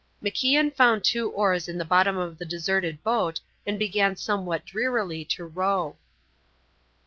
MacIan 0.23 0.73
found 0.73 1.03
two 1.03 1.29
oars 1.29 1.69
in 1.69 1.77
the 1.77 1.85
bottom 1.85 2.17
of 2.17 2.39
the 2.39 2.43
deserted 2.43 3.03
boat 3.03 3.39
and 3.67 3.77
began 3.77 4.15
somewhat 4.15 4.65
drearily 4.65 5.23
to 5.25 5.45
row. 5.45 5.95